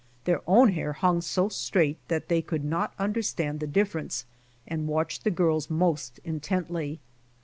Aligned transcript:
Their 0.23 0.41
own 0.47 0.69
hair 0.69 0.93
hung 0.93 1.21
so 1.21 1.47
straight 1.49 1.99
they 2.07 2.41
could 2.41 2.65
mot 2.65 2.91
under 2.97 3.21
stand 3.21 3.59
the 3.59 3.67
difference, 3.67 4.25
and 4.65 4.87
watched 4.87 5.23
the 5.23 5.29
.girls 5.29 5.69
most 5.69 6.19
intently. 6.23 6.99